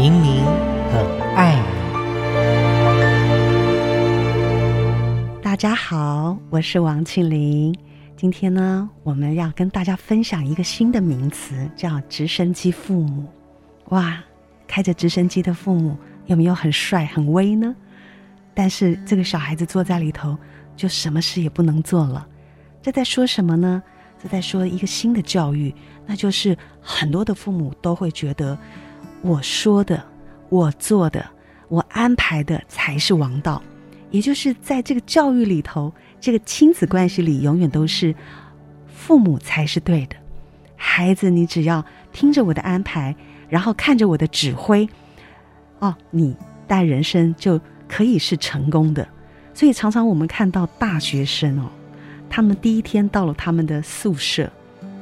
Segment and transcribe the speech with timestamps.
[0.00, 0.44] 明明
[0.92, 1.04] 很
[1.34, 1.66] 爱你。
[5.42, 7.74] 大家好，我是王庆玲。
[8.16, 13.26] 今天呢，我们要跟大家分享一个新的名词，叫直升机父母。
[13.86, 14.22] 哇，
[14.68, 17.74] 开着直升机的父母有没有很帅很威呢？
[18.54, 20.38] 但是这个小孩子坐在里头，
[20.76, 22.24] 就什么事也不能做了。
[22.80, 23.82] 这在说什么呢？
[24.22, 25.74] 这在说一个新的教育，
[26.06, 28.56] 那就是很多的父母都会觉得，
[29.22, 30.02] 我说的、
[30.48, 31.24] 我做的、
[31.68, 33.62] 我安排的才是王道，
[34.10, 38.14] 也就是在这个教育里头，这个亲子关系里，永远都是
[38.86, 40.16] 父母才是对的。
[40.76, 43.14] 孩子，你只要听着我的安排，
[43.48, 44.88] 然后看着我的指挥，
[45.80, 49.06] 哦，你待人生就可以是成功的。
[49.52, 51.68] 所以常常我们看到大学生哦。
[52.30, 54.48] 他们第一天到了他们的宿舍，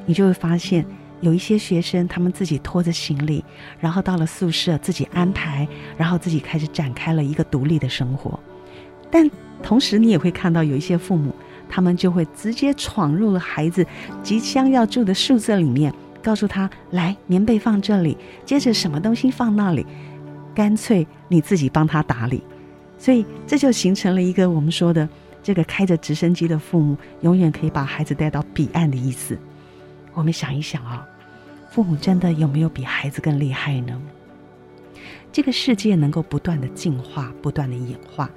[0.07, 0.87] 你就会发现
[1.27, 3.45] 有一些学生，他们自己拖着行李，
[3.80, 5.66] 然后到了宿舍自己安排，
[5.97, 8.38] 然后自己开始展开了一个独立的生活。
[9.10, 9.29] 但
[9.60, 11.35] 同时，你也会看到有一些父母，
[11.69, 13.85] 他们就会直接闯入了孩子
[14.23, 19.85] 即将要住的宿舍里面，告诉他：“来，棉被放这里，接着什么东西放那里，
[20.54, 22.41] 干脆你自己帮他打理。”
[22.99, 25.09] 所以这就形成了一个我们说的。
[25.43, 29.38] 这个开着直升机的父母，永远可以把孩子带到彼岸的意思。
[30.13, 31.07] 我们想一想啊，
[31.77, 34.01] 父母真的有没有比孩子更厉害呢？
[35.30, 38.30] 这个世界能够不断的进化、不断的演化，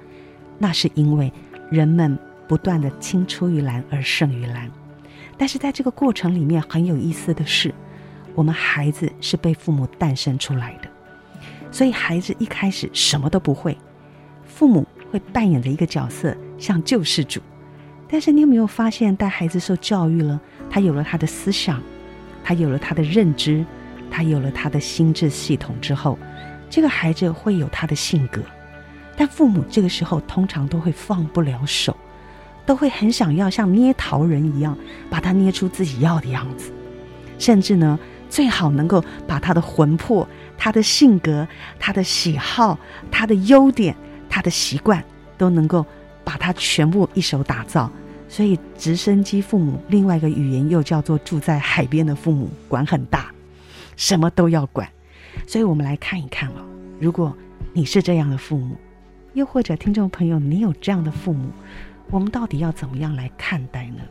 [0.58, 1.32] 那是因为
[1.70, 4.70] 人们不断的青出于蓝而胜于蓝。
[5.38, 7.74] 但是在这个过程里面，很有意思的是，
[8.34, 10.90] 我们孩子是被父母诞生出来的，
[11.70, 13.74] 所以孩子一开始什么都不会，
[14.44, 16.36] 父母会扮演着一个角色。
[16.58, 17.40] 像救世主，
[18.06, 21.82] 但是你有没有发现，带孩子受教育了，他有了他的思想，
[22.42, 23.64] 他有了他的认知，
[24.10, 26.18] 他有了他的心智系统之后，
[26.68, 28.40] 这个孩子会有他的性格。
[29.16, 31.96] 但父母这个时候通常都会放不了手，
[32.64, 34.76] 都会很想要像捏陶人一样，
[35.08, 36.72] 把他捏出自己要的样子，
[37.38, 41.46] 甚至呢，最好能够把他的魂魄、他的性格、
[41.78, 42.78] 他的喜好、
[43.10, 43.94] 他的优点、
[44.28, 45.04] 他的习惯
[45.36, 45.84] 都能够。
[46.22, 47.90] 把他全部一手打造，
[48.30, 53.34] 所以直升机父母另外一个语言又叫做住在海边的父母，管很大，
[53.96, 54.88] 什么都要管。
[55.48, 56.64] 所以我们来看一看哦，
[57.00, 57.36] 如果
[57.72, 58.76] 你是这样的父母，
[59.34, 61.50] 又或者听众朋友你有这样的父母，
[62.08, 64.02] 我们到底要怎么样来看待呢？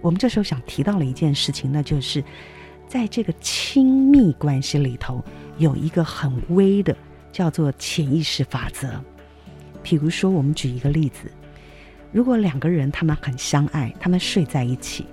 [0.00, 2.22] 我们这时候想提到了一件事情，那就是
[2.88, 5.24] 在这个亲密关系里头
[5.58, 6.96] 有一个很微的
[7.30, 8.88] 叫做潜意识法则。
[9.84, 11.30] 比如说，我们举一个例子。
[12.12, 15.06] 如果两个人他们很相爱，他们睡在一起，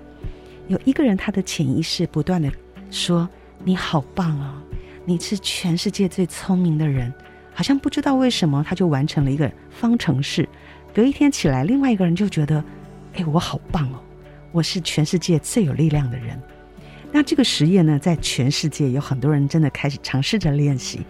[0.68, 2.52] 有一个人他的潜意识不断的
[2.90, 3.28] 说
[3.64, 4.62] ：“你好棒啊，
[5.06, 7.12] 你是全世界最聪明的人。”
[7.52, 10.48] 好像不知道为什么他就完成了一个方程式。
[10.94, 12.62] 隔一天起来，另外一个人就觉得
[13.16, 14.00] ：“哎，我好棒哦，
[14.52, 16.40] 我是全世界最有力量的人。”
[17.12, 21.00] 那这个实验呢，在全世界有很多人真的开始尝试着练习。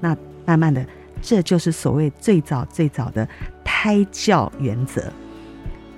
[0.00, 0.16] 那
[0.46, 0.84] 慢慢的，
[1.20, 3.28] 这就是所谓最早最早的
[3.62, 5.12] 胎教原则。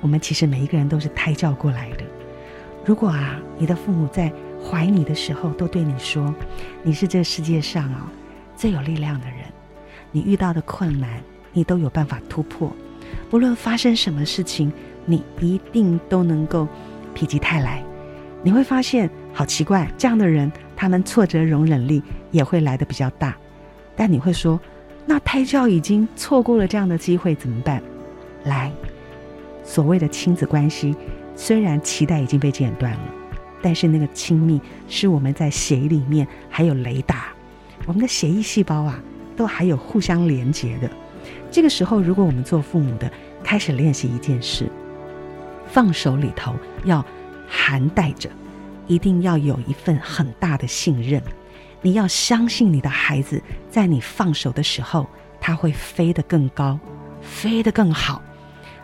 [0.03, 2.05] 我们其实每一个人都是胎教过来的。
[2.85, 4.31] 如果啊，你的父母在
[4.61, 6.35] 怀你的时候都对你说
[6.83, 8.11] ：“你是这世界上啊
[8.57, 9.37] 最有力量的人，
[10.11, 12.71] 你遇到的困难你都有办法突破，
[13.31, 14.73] 不论发生什么事情，
[15.07, 16.67] 你一定都能够
[17.15, 17.83] 否极泰来。”
[18.43, 22.03] 你会发现好奇怪，这样的人他们挫折容忍力
[22.33, 23.37] 也会来得比较大。
[23.95, 24.61] 但你会说
[25.07, 27.81] ：“那胎教已经错过了这样的机会，怎么办？”
[28.43, 28.73] 来。
[29.62, 30.95] 所谓的亲子关系，
[31.34, 33.15] 虽然脐带已经被剪断了，
[33.62, 37.27] 但是那个亲密是我们在血液里面还有雷达，
[37.87, 38.99] 我们的血液细胞啊，
[39.37, 40.91] 都还有互相连接的。
[41.50, 43.11] 这个时候，如果我们做父母的
[43.45, 44.69] 开始练习一件事，
[45.69, 47.05] 放手里头要
[47.49, 48.29] 含带着，
[48.87, 51.23] 一定要有一份很大的信任。
[51.81, 55.06] 你要相信你的孩子，在你放手的时候，
[55.41, 56.79] 他会飞得更高，
[57.20, 58.23] 飞得更好。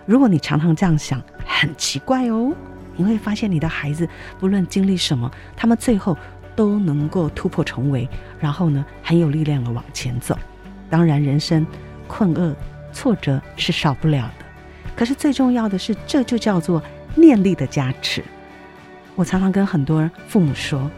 [0.08, 2.50] 如果你常常这样想，很奇怪哦。
[2.96, 4.08] 你会发现你的孩子
[4.40, 6.16] 不论经历什么，他们最后
[6.56, 8.08] 都能够突破重围，
[8.40, 10.34] 然后呢，很有力量的往前走。
[10.88, 11.66] 当然，人生
[12.06, 12.56] 困厄
[12.90, 14.46] 挫折是少不了的，
[14.96, 16.82] 可是最重要的是，这就叫做
[17.14, 18.24] 念力的加持。
[19.14, 20.90] 我常常跟很多父母说，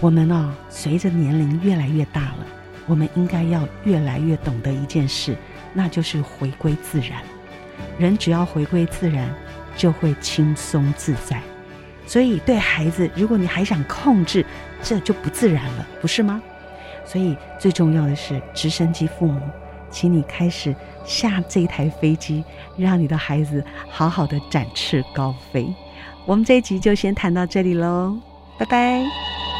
[0.00, 2.46] 我们啊、随着年龄越来越大了，
[2.86, 5.34] 我们应该要越来越懂得一件事，
[5.72, 7.22] 那就是回归自然。
[7.98, 9.34] 人只要回归自然，
[9.76, 11.40] 就会轻松自在。
[12.06, 14.44] 所以，对孩子，如果你还想控制，
[14.82, 16.42] 这就不自然了，不是吗？
[17.06, 19.40] 所以最重要的是直升机父母，
[19.90, 20.74] 请你开始
[21.04, 22.44] 下这台飞机，
[22.76, 25.74] 让你的孩子好好的展翅高飞。
[26.26, 28.18] 我们这一集就先谈到这里喽，
[28.58, 29.53] 拜拜。